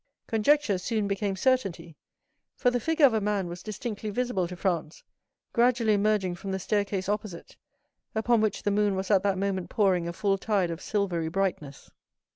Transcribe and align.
Conjecture 0.25 0.79
soon 0.79 1.07
became 1.07 1.35
certainty, 1.35 1.95
for 2.55 2.71
the 2.71 2.79
figure 2.79 3.05
of 3.05 3.13
a 3.13 3.21
man 3.21 3.47
was 3.47 3.61
distinctly 3.61 4.09
visible 4.09 4.47
to 4.47 4.55
Franz, 4.55 5.03
gradually 5.53 5.93
emerging 5.93 6.33
from 6.33 6.51
the 6.51 6.57
staircase 6.57 7.07
opposite, 7.07 7.55
upon 8.15 8.41
which 8.41 8.63
the 8.63 8.71
moon 8.71 8.95
was 8.95 9.11
at 9.11 9.21
that 9.21 9.37
moment 9.37 9.69
pouring 9.69 10.07
a 10.07 10.13
full 10.13 10.39
tide 10.39 10.71
of 10.71 10.81
silvery 10.81 11.29
brightness. 11.29 11.91